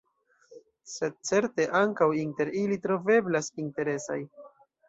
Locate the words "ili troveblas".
2.65-3.55